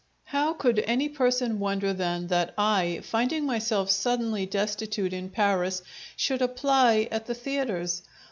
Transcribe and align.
How 0.23 0.53
could 0.53 0.79
any 0.87 1.07
person 1.09 1.59
wonder, 1.59 1.93
then, 1.93 2.25
that 2.25 2.55
I, 2.57 3.01
finding 3.03 3.45
myself 3.45 3.91
suddenly 3.91 4.47
destitute 4.47 5.13
in 5.13 5.29
Paris, 5.29 5.83
should 6.15 6.41
apply 6.41 7.07
at 7.11 7.27
the 7.27 7.35
theatres? 7.35 8.01